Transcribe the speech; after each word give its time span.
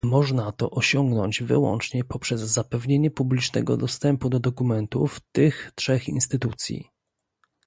Można 0.05 0.51
to 0.51 0.69
osiągnąć 0.71 1.43
wyłącznie 1.43 2.03
poprzez 2.03 2.41
zapewnienie 2.41 3.11
publicznego 3.11 3.77
dostępu 3.77 4.29
do 4.29 4.39
dokumentów 4.39 5.19
tych 5.31 5.71
trzech 5.75 6.07
instytucji 6.07 6.89